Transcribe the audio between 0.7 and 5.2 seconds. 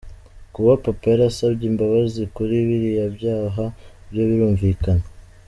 Papa yarasabye imbabazi kuri biriya byaha byo birumvikana.